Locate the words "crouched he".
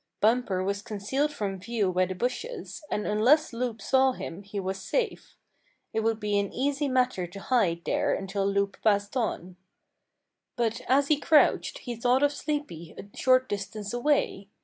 11.19-11.95